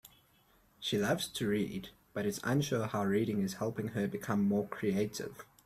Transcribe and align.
She 0.79 0.97
loves 0.97 1.27
to 1.27 1.47
read, 1.47 1.89
but 2.15 2.25
is 2.25 2.39
unsure 2.43 2.87
how 2.87 3.03
reading 3.03 3.39
is 3.43 3.53
helping 3.61 3.89
her 3.89 4.07
become 4.07 4.41
more 4.43 4.67
creative. 4.67 5.45